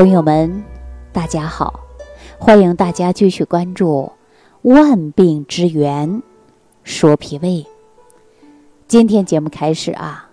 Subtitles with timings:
[0.00, 0.64] 朋友们，
[1.12, 1.80] 大家好，
[2.38, 4.10] 欢迎大家继续关注
[4.74, 6.22] 《万病之源
[6.82, 7.48] 说脾胃》。
[8.88, 10.30] 今天节目开始啊，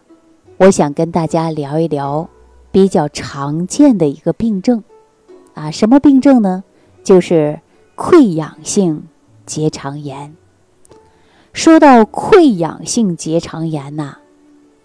[0.55, 2.29] 我想跟大家聊一聊
[2.71, 4.81] 比较常见的一个病症
[5.53, 6.63] 啊，什么病症呢？
[7.03, 7.59] 就是
[7.97, 9.09] 溃疡性
[9.45, 10.33] 结肠炎。
[11.51, 14.19] 说到溃疡性结肠炎呐，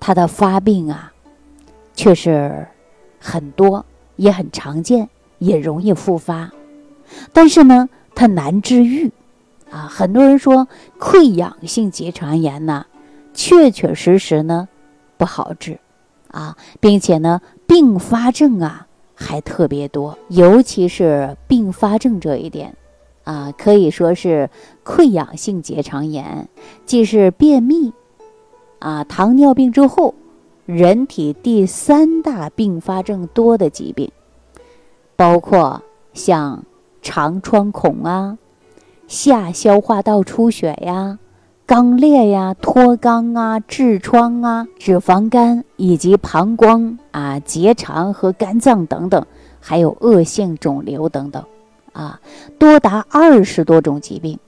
[0.01, 1.13] 它的发病啊，
[1.95, 2.67] 却是
[3.21, 3.87] 很多。
[4.23, 5.09] 也很常见，
[5.41, 6.53] 也容易复发，
[7.33, 9.11] 但是呢，它难治愈，
[9.69, 12.87] 啊，很多人说溃疡性结肠炎呢，
[13.35, 14.69] 确确实实呢
[15.17, 15.81] 不好治，
[16.29, 18.87] 啊，并且呢并发症啊
[19.17, 22.77] 还特别多，尤其是并发症这一点，
[23.25, 24.49] 啊，可以说是
[24.85, 26.49] 溃疡性结肠炎
[26.87, 27.93] 既是便秘，
[28.79, 30.15] 啊，糖尿病之后。
[30.75, 34.11] 人体第三大并发症多的疾病，
[35.17, 35.83] 包括
[36.15, 36.65] 像
[37.03, 38.39] 肠穿孔啊、
[39.07, 41.19] 下消化道出血呀、
[41.67, 49.27] 肛裂呀、脱肛啊、痔疮啊、脂肪肝以及膀胱啊、结肠和肝脏等等，
[49.61, 51.45] 还有恶性肿瘤等等，
[51.93, 52.21] 啊，
[52.59, 54.39] 多达二十多种疾病。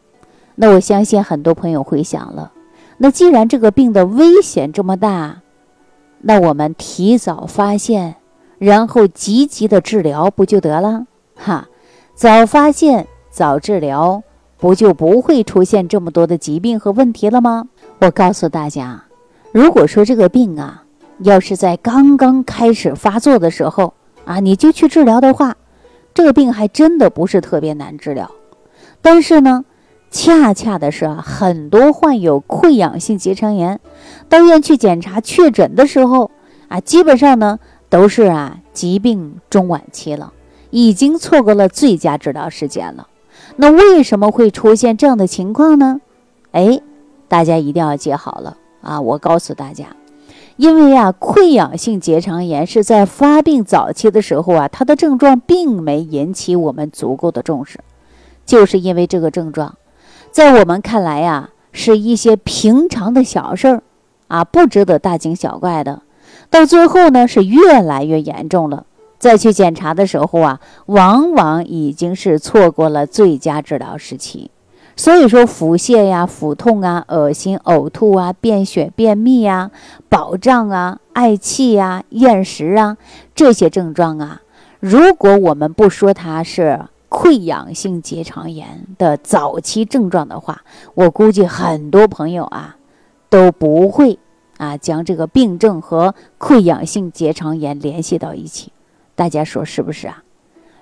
[0.54, 2.52] 那我相信很多朋友会想了，
[2.98, 5.42] 那既然这个病的危险这么大，
[6.26, 8.16] 那我们提早发现，
[8.58, 11.04] 然后积极的治疗不就得了？
[11.36, 11.68] 哈，
[12.14, 14.22] 早发现早治疗，
[14.56, 17.68] 不就不会出现这么多的疾病和问题了吗？
[17.98, 19.04] 我告诉大家，
[19.52, 20.84] 如果说这个病啊，
[21.18, 23.92] 要是在刚刚开始发作的时候
[24.24, 25.54] 啊，你就去治疗的话，
[26.14, 28.30] 这个病还真的不是特别难治疗。
[29.02, 29.62] 但是呢，
[30.14, 33.80] 恰恰的是啊，很多患有溃疡性结肠炎。
[34.28, 36.30] 到医院去检查确诊的时候
[36.68, 40.32] 啊，基本上呢都是啊疾病中晚期了，
[40.70, 43.08] 已经错过了最佳治疗时间了。
[43.56, 46.00] 那为什么会出现这样的情况呢？
[46.52, 46.80] 哎，
[47.26, 49.00] 大家一定要记好了啊！
[49.00, 49.96] 我告诉大家，
[50.56, 57.80] 因为啊溃疡性结肠炎是在发病早期的时候啊，它的症状并没引起我们足够的重视，
[58.46, 59.76] 就是因为这个症状，
[60.34, 63.82] 在我们看来呀是一些平常的小事儿。
[64.26, 66.02] 啊，不值得大惊小怪的，
[66.50, 68.84] 到最后呢是越来越严重了。
[69.16, 74.50] 再去检查的时候啊，往往已经是错过了最佳治疗时期。
[74.96, 79.70] 所以说，腹泻呀、腹痛啊、恶心、呕吐啊、便血、便秘呀、
[80.08, 82.96] 饱胀啊、嗳气呀、厌食啊
[83.36, 84.40] 这些症状啊，
[84.80, 86.80] 如果我们不说它是
[87.14, 90.62] 溃疡性结肠炎的早期症状的话，
[90.94, 92.76] 我估计很多朋友啊。
[93.30, 94.20] 都不会
[94.58, 98.70] 啊，将这个病症和溃疡性结肠炎联系到一起，
[99.16, 100.22] 大家说是不是啊？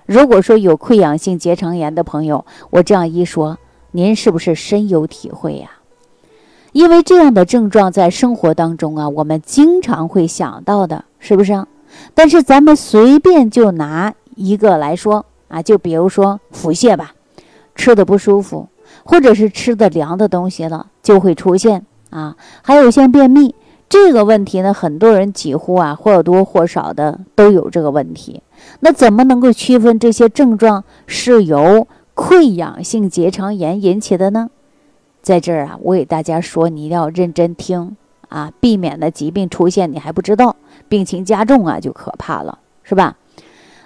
[0.05, 3.57] 如果说有溃疡性结肠炎的朋友，我这样一说，
[3.91, 5.71] 您是不是深有体会呀？
[6.73, 11.65] 因为这样的症状在生活当中啊，我们经常会想到的，是不是？
[12.13, 17.13] 但是咱们随便就拿一个来说啊，就比如说腹泻吧，
[17.75, 18.69] 吃的不舒服，
[19.03, 21.85] 或者是吃的凉的东西了，就会出现。
[22.09, 23.53] 啊，还有像便秘
[23.87, 28.41] 这个问题呢，很多人几乎啊或多或少的都有这个问题。
[28.79, 34.49] 那怎么能够区分这些症状是由溃疡性结肠炎引起的呢？
[35.21, 37.95] 在这儿啊，我给大家说，你一定要认真听
[38.29, 40.55] 啊，避免的疾病出现你还不知道，
[40.89, 43.15] 病情加重啊就可怕了，是吧？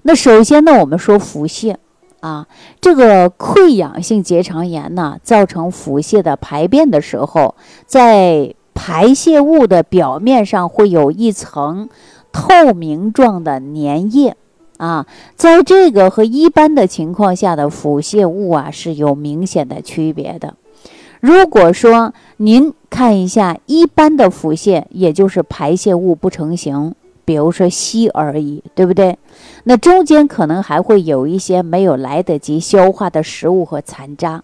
[0.07, 1.75] 那首先呢，我们说腹泻。
[2.21, 2.47] 啊，
[2.79, 11.89] 这个溃疡性结肠炎呢，造成腹泻的排便的时候，在排泄物的表面上会有一层
[12.31, 14.37] 透明状的粘液
[14.77, 20.55] 啊，在这个和一般的情况下的腹泻物啊是有明显的区别的。
[21.19, 26.95] 如果说您看一下一般的腹泻，也就是排泄物不成形。
[27.27, 29.17] 比如说稀而已，对不对？
[29.65, 34.41] 那中间可能还会有一些没有来得及消化的食物和残渣。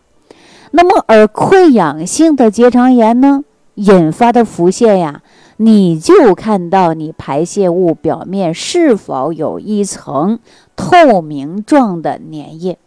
[0.71, 3.45] 那么，而溃疡性的结肠炎呢，
[3.75, 5.21] 引发的腹泻呀，
[5.55, 10.39] 你就看到你排泄物表面是否有一层
[10.75, 12.77] 透明状的粘液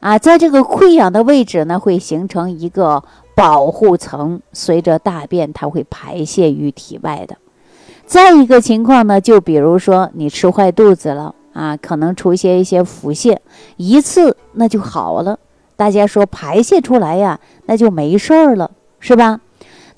[0.00, 3.04] 啊，在这个溃疡的位置呢，会形成一个
[3.36, 7.36] 保护层，随着大便它会排泄于体外的。
[8.08, 13.36] 再一个情况呢，就比如说你吃坏肚子了啊，可能出现一些腹泻，
[13.76, 15.38] 一次那就好了。
[15.76, 19.40] 大家说排泄出来呀，那就没事儿了，是吧？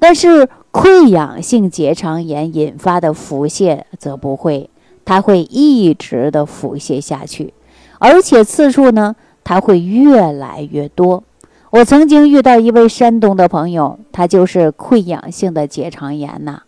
[0.00, 4.68] 但是溃疡性结肠炎引发的腹泻则不会，
[5.04, 7.54] 它会一直的腹泻下去，
[8.00, 9.14] 而且次数呢，
[9.44, 11.22] 它会越来越多。
[11.70, 16.62] 我曾经遇到一位山东的朋友，他就是溃疡性的结肠炎呐，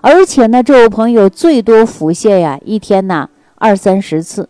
[0.00, 4.48] 而且呢，这位朋友最多腹泻呀，一天呢二三十次，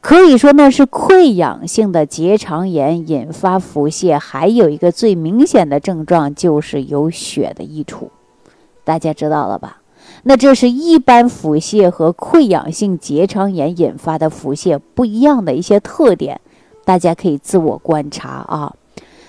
[0.00, 4.18] 可以说那是溃疡性的结肠炎引发腹泻。
[4.18, 8.10] 还有一个最明显的症状就是有血的溢出，
[8.84, 9.78] 大家知道了吧？
[10.22, 16.40] 那这是一般腹泻和溃疡性结肠炎引发的腹泻不一样的一些特点，
[16.84, 18.74] 大家可以自我观察啊。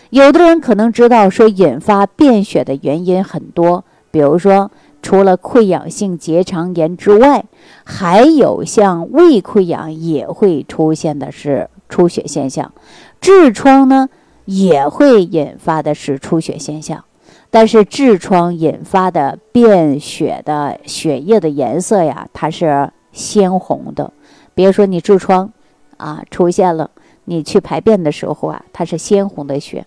[0.09, 4.69] 有的人可能知道说引发便血的原因很多，比如说
[5.01, 7.45] 除了溃疡性结肠炎之外，
[7.83, 12.71] 还有像胃溃疡也会出现的是出血现象，
[13.19, 14.09] 痔疮呢
[14.45, 17.03] 也会引发的是出血现象，
[17.49, 24.13] 但是痔疮引发的便血的血液的颜色呀，它是鲜红的。
[24.53, 25.51] 比如说你痔疮
[25.97, 26.91] 啊出现了，
[27.25, 29.85] 你去排便的时候啊，它是鲜红的血。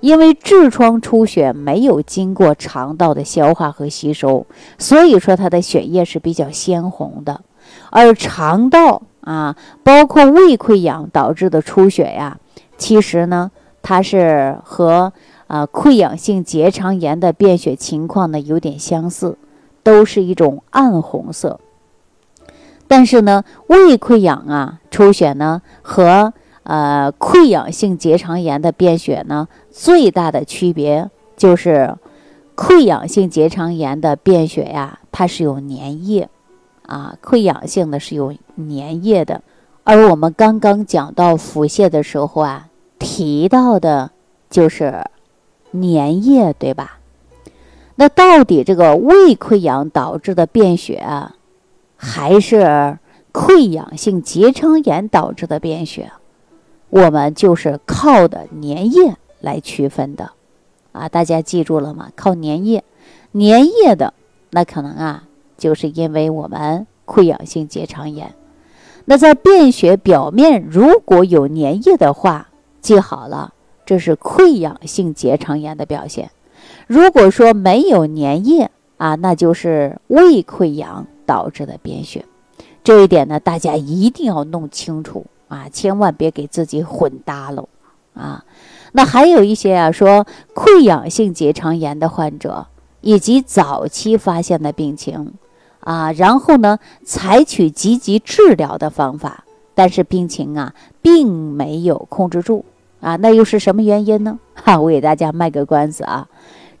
[0.00, 4.46] 因为痔疮出血没有经过肠道的消化和吸收，
[4.78, 7.42] 所以说它的血液是比较鲜红的。
[7.90, 12.38] 而肠道啊，包括胃溃疡导致的出血呀，
[12.78, 13.50] 其实呢，
[13.82, 15.12] 它是和
[15.46, 19.36] 啊溃疡性结肠炎的便血情况呢有点相似，
[19.82, 21.60] 都是一种暗红色。
[22.88, 26.32] 但是呢，胃溃疡啊出血呢和
[26.70, 31.96] 呃，溃疡性结肠炎的便血呢，最大的区别就是，
[32.54, 36.28] 溃疡性结肠炎的便血呀，它是有粘液，
[36.86, 39.42] 啊，溃疡性的是有粘液的，
[39.82, 42.68] 而我们刚刚讲到腹泻的时候啊，
[43.00, 44.12] 提到的
[44.48, 45.04] 就是
[45.72, 47.00] 粘液，对吧？
[47.96, 51.34] 那到底这个胃溃疡导致的便血啊，
[51.96, 52.96] 还是
[53.32, 56.12] 溃疡性结肠炎导致的便血？
[56.90, 60.32] 我们就是靠的粘液来区分的，
[60.92, 62.10] 啊，大家记住了吗？
[62.16, 62.84] 靠粘液，
[63.32, 64.12] 粘液的
[64.50, 65.24] 那可能啊，
[65.56, 68.34] 就是因为我们溃疡性结肠炎。
[69.04, 72.48] 那在便血表面如果有粘液的话，
[72.80, 73.54] 记好了，
[73.86, 76.30] 这是溃疡性结肠炎的表现。
[76.86, 82.24] 如果说没有粘液啊，那就是胃溃疡导致的便血。
[82.82, 85.26] 这一点呢，大家一定要弄清楚。
[85.50, 87.68] 啊，千万别给自己混搭喽！
[88.14, 88.44] 啊，
[88.92, 92.66] 那还有一些啊，说溃疡性结肠炎的患者
[93.00, 95.34] 以及早期发现的病情，
[95.80, 99.44] 啊，然后呢，采取积极治疗的方法，
[99.74, 102.64] 但是病情啊，并没有控制住
[103.00, 104.38] 啊，那又是什么原因呢？
[104.54, 106.28] 哈，我给大家卖个关子啊，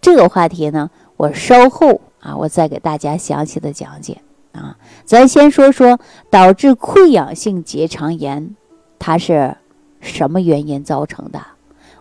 [0.00, 4.20] 这个话题呢，我稍后啊，我再给大家详细的讲解
[4.52, 8.56] 啊，咱先说说导致溃疡性结肠炎。
[9.00, 9.56] 它是
[9.98, 11.40] 什么原因造成的？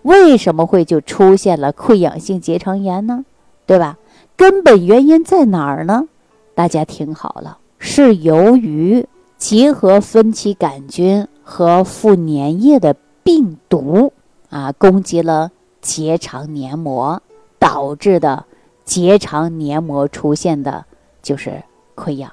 [0.04, 3.26] 为什么会就出现了溃疡性结肠炎呢？
[3.66, 3.98] 对吧？
[4.36, 6.08] 根本原因在哪儿呢？
[6.54, 9.06] 大家听好了，是由于
[9.38, 14.14] 结核分期杆菌和附粘液的病毒
[14.50, 17.22] 啊攻击了结肠黏膜，
[17.58, 18.46] 导致的
[18.84, 20.86] 结肠黏膜出现的
[21.22, 21.64] 就是
[21.96, 22.32] 溃疡，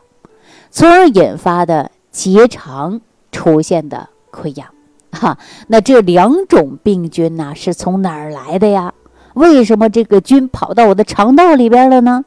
[0.71, 3.00] 从而引发的结肠
[3.31, 4.09] 出现的。
[4.37, 4.69] 溃疡，
[5.12, 5.38] 哈，
[5.69, 8.93] 那这两种病菌呢，是从哪儿来的呀？
[9.35, 12.25] 为什么这个菌跑到我的肠道里边了呢？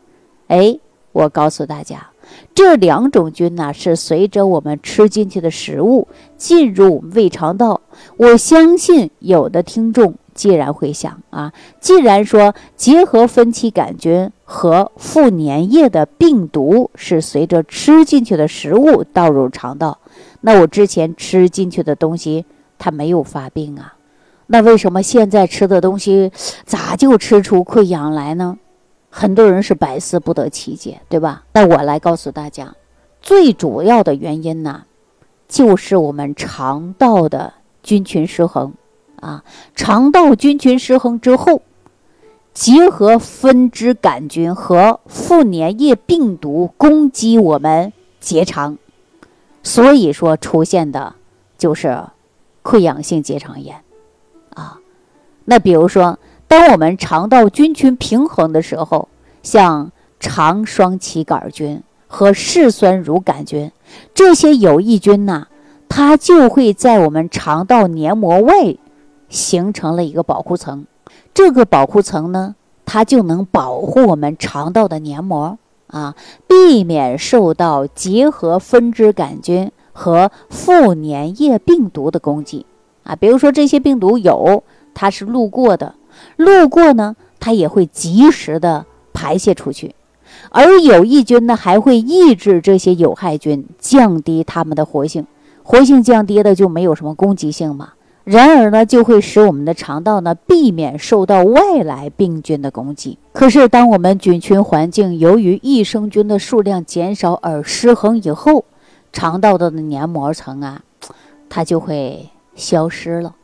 [0.48, 0.80] 哎，
[1.12, 2.08] 我告诉大家，
[2.54, 7.82] 这两种菌呢，是随着我们吃进去的食物进入胃肠道。
[8.18, 19.98] 我相信有的听众既然会想啊，既然说结核分期杆菌和附粘液的病毒是随着吃进去的食物倒入肠道。
[20.42, 22.46] 那我之前吃进去的东西，
[22.78, 23.96] 它没有发病啊，
[24.48, 26.32] 那为什么现在吃的东西
[26.66, 28.58] 咋就吃出溃疡来呢？
[29.10, 31.44] 很多人是百思不得其解，对吧？
[31.54, 32.76] 那我来告诉大家，
[33.22, 34.84] 最主要的原因呢，
[35.48, 38.74] 就是我们肠道的菌群失衡
[39.20, 39.44] 啊。
[39.76, 41.64] 肠道菌群失衡之后，
[42.54, 48.78] 结合分支杆菌和副粘液病毒攻击我们结肠。
[49.64, 51.16] 所以说出现的，
[51.58, 52.04] 就是
[52.64, 53.84] 溃疡性结肠炎，
[54.54, 54.80] 啊，
[55.46, 59.08] 那比如说，当我们肠道菌群平衡的时候，
[59.44, 63.72] 像肠双歧杆菌和嗜酸乳杆菌
[64.14, 65.48] 这些有益菌呢，
[65.88, 68.76] 它就会在我们肠道黏膜外
[69.30, 70.86] 形成了一个保护层，
[71.34, 75.58] 这个保护层呢，它就能保护我们肠道的黏膜。
[75.90, 76.16] 啊，
[76.48, 82.66] 避免受到结核分支杆菌和副粘液病毒的攻击
[83.04, 83.16] 啊。
[83.16, 85.96] 比如说这些病毒有，它是路过的，
[86.38, 89.96] 路过呢，它也会及时的排泄出去，
[90.50, 95.26] 而有益菌呢，还会抑制这些有害菌，降低它们的活性，
[95.64, 97.94] 活性降低的就没有什么攻击性嘛。
[98.26, 103.18] 然而呢，就会使我们的肠道呢避免受到外来病菌的攻击。
[103.34, 108.66] 可是，当我们菌群环境由于益生菌的数量减少而失衡以后，
[109.12, 110.84] 肠道的黏膜层啊，
[111.50, 113.36] 它就会消失了。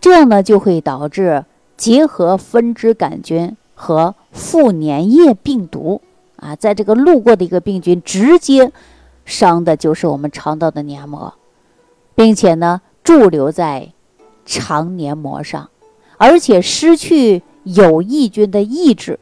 [0.00, 1.44] 这样呢，就会导致
[1.76, 6.00] 结合分支杆菌和副粘液病毒
[6.36, 8.72] 啊，在这个路过的一个病菌直接
[9.24, 11.34] 伤的就是我们肠道的黏膜，
[12.16, 13.93] 并且呢驻留在。
[14.44, 15.70] 肠黏膜上，
[16.18, 19.18] 而且失去有益菌的抑制，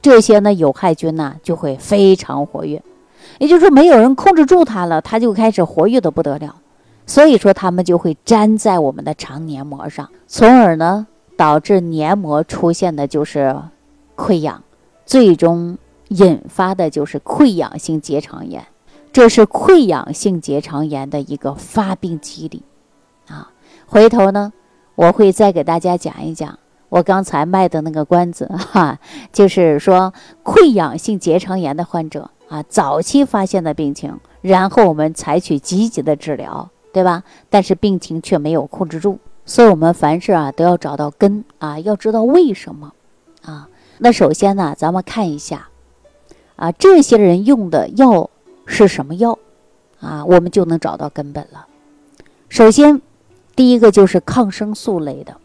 [0.00, 2.82] 这些呢有害菌呢就会非常活跃，
[3.38, 6.56] 也就是说没有人控制住它了，它就开始活跃的不得了，
[7.06, 13.56] 所以说它们就会粘在我们的肠黏膜上，从而呢导致黏膜出现的就是
[14.16, 14.62] 溃疡，
[15.04, 15.76] 最终
[16.08, 18.64] 引发的就是溃疡性结肠炎，
[19.12, 22.62] 这是溃疡性结肠炎的一个发病机理。
[23.30, 23.50] 啊，
[23.86, 24.52] 回头呢，
[24.96, 26.58] 我会再给大家讲一讲
[26.88, 28.98] 我刚才卖的那个关子哈，
[29.32, 37.22] 就是说溃疡性结肠炎的患者啊，早期发现的病情，然后我们采取积极的治疗，对吧？
[37.48, 42.92] 但是病情却没有控制住，所以我们凡事啊都要找到根啊，要知道为什么
[43.44, 43.68] 啊。
[43.98, 45.68] 那首先呢，咱们看一下
[46.56, 48.28] 啊，这些人用的药
[48.66, 49.38] 是什么药
[50.00, 51.68] 啊，我们就能找到根本了。
[52.48, 53.00] 首先。
[53.60, 55.36] 第一个就是抗生素类的，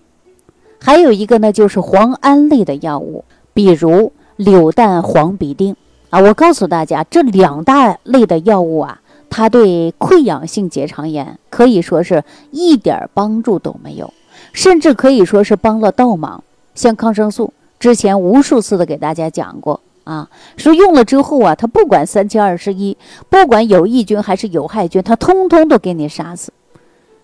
[0.79, 5.75] 还有一个呢就是磺胺类的药物，比如柳氮磺吡啶
[6.11, 6.21] 啊。
[6.21, 14.13] 我告诉大家，这两大类的药物啊，它对溃疡性结肠炎可以说是一点帮助都没有，
[14.53, 16.41] 甚至可以说是帮了倒忙。
[16.73, 22.95] 像抗生素，之前无数次的给大家讲过啊，说用了之后啊，它不管三七二十一，
[23.29, 26.53] 不管有益菌还是有害菌，它通通都给你杀死。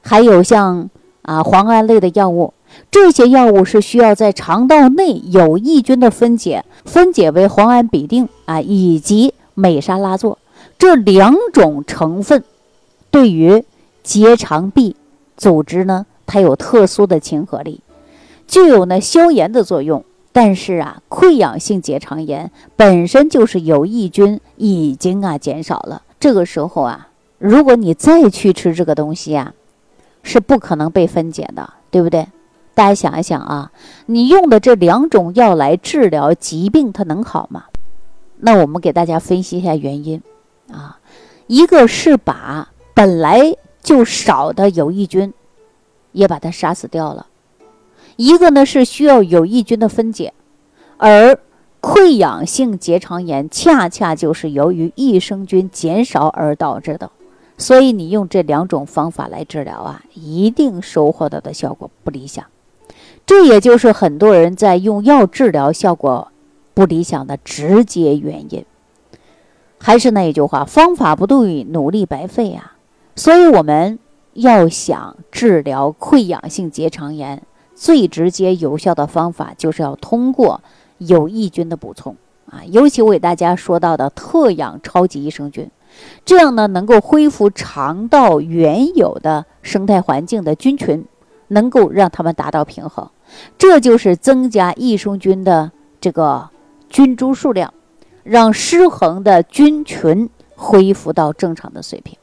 [0.02, 0.90] 还有像
[1.22, 2.54] 啊磺胺类的药物，
[2.90, 10.38] 这些药物是需要在肠道内有益菌的分解，分解为磺胺吡啶啊以及美沙拉唑
[10.78, 12.44] 这两种成分，
[13.12, 13.64] 对于
[14.04, 14.96] 结肠壁
[15.38, 17.82] 组织呢，它有特殊的亲和力，
[18.48, 20.04] 具有呢消炎的作用。
[20.34, 29.54] 但是啊，溃疡性结肠炎本身就是有益菌已经啊减少了，这个时候啊，如果你再去吃这个东西啊。
[30.24, 32.28] 是不可能被分解的，对不对？
[32.74, 33.72] 大家想一想啊，
[34.06, 37.66] 你用的这两种药来治疗疾病，它能好吗？
[38.38, 40.22] 那我们给大家分析一下原因
[40.72, 41.00] 啊。
[41.48, 45.34] 一个是把本来就少的有益菌
[46.14, 47.28] 也把它杀死掉了，
[48.16, 50.34] 一个呢是需要有益菌的分解，
[50.98, 51.38] 而
[51.82, 57.12] 溃疡性结肠炎恰恰就是由于益生菌减少而导致的。
[57.62, 62.44] 所以你用这两种方法来治疗啊，一定收获到的效果不理想。
[63.24, 66.30] 这也就是很多人在用药治疗效果
[66.74, 68.66] 不理想的直接原因。
[69.78, 72.78] 还是那一句话，方法不对，努力白费啊。
[73.16, 74.00] 所以我们
[74.34, 77.44] 要想治疗溃疡性结肠炎，
[77.76, 80.62] 最直接有效的方法就是要通过
[80.98, 82.16] 有益菌的补充
[82.50, 85.70] 啊，尤其我给大家说到的特养超级益生菌。
[86.24, 91.06] 这样呢，能够恢复肠道原有的生态环境的菌群，
[91.50, 93.10] 能够让它们达到平衡，
[93.58, 96.50] 这就是增加益生菌的这个
[96.90, 97.74] 菌株数量，
[98.24, 102.18] 让失衡的菌群恢复到正常的水平。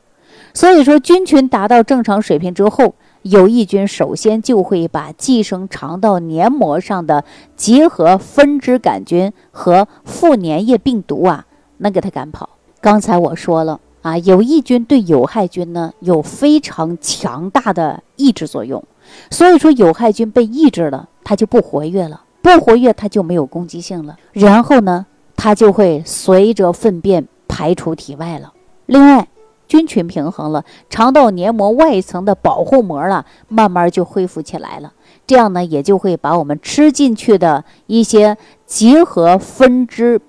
[0.54, 11.46] 所以说，菌群达到正常水平之后，有益菌首先就会把寄生肠道黏膜上的结核分支杆菌和副粘液病毒啊，
[11.78, 12.48] 能给它赶跑。
[12.80, 18.82] 刚才我说了啊，有益菌对有害菌呢有非常强大的抑制作用，
[19.30, 25.06] 所以说有害菌被抑制了，它就不活跃了，不活跃它就没有攻击性了，然后呢，
[25.36, 28.52] 它就会随着粪便排出体外了。
[28.86, 29.26] 另外，
[29.66, 34.92] 菌群平衡了，肠道黏膜外层的保护膜了，慢慢就恢复起来了，
[35.26, 40.20] 这样呢，也就会把我们吃进去的一些结合分支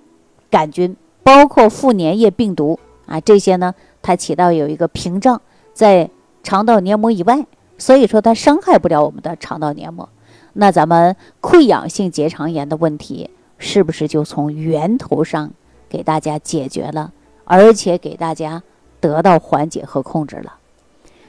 [0.49, 0.97] 杆菌。
[1.29, 5.39] 包括副粘液病毒啊，这些呢，它起到有一个屏障
[5.73, 6.09] 在
[6.41, 7.45] 肠道黏膜以外，
[7.77, 10.09] 所以说它伤害不了我们的肠道黏膜。
[10.53, 15.51] 那咱们溃疡性结肠炎的问题是不是就从源头上
[15.87, 17.13] 给大家解决了，
[17.45, 18.63] 而且给大家
[18.99, 20.55] 得到缓解和控制了。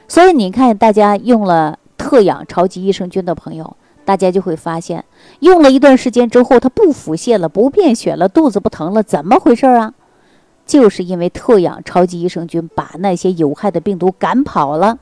[0.07, 3.77] 所以你看，大家用了特养超级益生菌的朋友，
[4.11, 5.05] 大家就会发现，
[5.39, 9.93] 用了一段时间之后，它不腹泻了，不便血了，肚子不疼了，怎么回事啊？
[10.65, 14.97] 就是因为特养超级益生菌把那些有害的病毒赶跑了，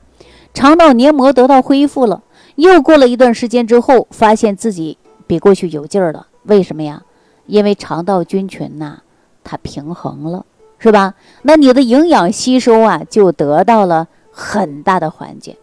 [0.54, 2.22] 肠道黏膜得到恢复了。
[2.54, 6.28] 又过了一段时间之后，发现自己比过去有劲儿了。
[6.44, 7.02] 为什么呀？
[7.46, 9.00] 因为肠道菌群呐，
[9.42, 10.46] 它平衡了，
[10.78, 11.14] 是吧？
[11.42, 15.56] 那你的营养吸收啊，就得到了很大的缓解。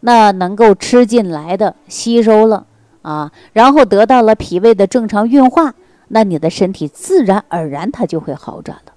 [0.00, 2.66] 那能够吃进来的吸收了
[3.08, 5.72] 啊，然后得到了脾胃的正常运化，
[6.08, 8.92] 那你的身体自然而然它就会好转了。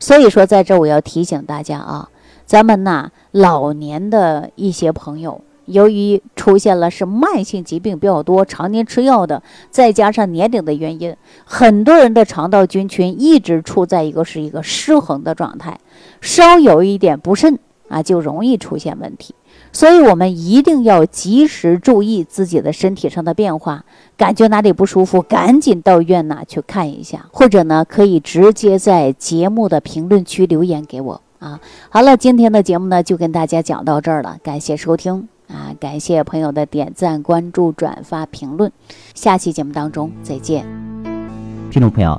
[0.00, 2.08] 所以说，在这我要提醒大家啊，
[2.44, 5.42] 咱们呐老年的一些朋友。
[5.66, 9.40] 由于出现了是慢性疾病比较多，常年吃药的，
[9.70, 15.78] 再加上年龄的原因，很多人的肠道菌群一直处在一个是一个失衡的状态，
[16.20, 19.36] 稍有一点不慎啊，就容易出现问题。
[19.72, 23.84] 所以我们一定要及时注意自己的身体上的变化，
[24.16, 31.58] 感觉哪里不舒服，赶紧到医院呐去看一下，或者呢可以直接在节目的评论区留言给我啊。
[31.88, 35.28] 好了，今天的节目呢就跟大家讲到这儿了，感谢收听。
[35.48, 38.72] 啊，感谢朋友的点赞、关注、转发、评论，
[39.14, 40.64] 下期节目当中再见。
[41.70, 42.18] 听众朋友，